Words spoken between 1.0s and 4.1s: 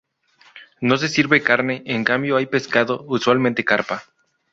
sirve carne, en cambio hay pescado, usualmente carpa.